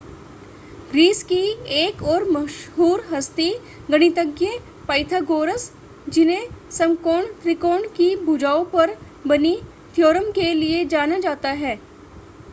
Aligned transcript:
Greece 0.91 1.21
की 1.23 1.39
एक 1.79 2.01
और 2.03 2.23
मशहूर 2.29 3.03
हस्ती 3.11 3.49
गणितज्ञ 3.91 4.47
पाइथागोरस 4.87 5.69
जिन्हें 6.07 6.47
समकोण 6.71 7.25
त्रिकोण 7.43 7.87
की 7.97 8.15
भुजाओं 8.25 8.63
पर 8.73 8.95
बनी 9.27 9.55
थ्योरम 9.95 10.31
के 10.31 10.53
लिए 10.53 10.83
जाना 10.87 11.19
जाता 11.19 11.51
है 11.59 11.75